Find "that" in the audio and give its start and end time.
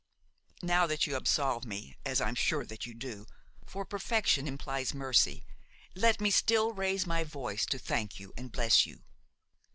0.87-1.05, 2.65-2.87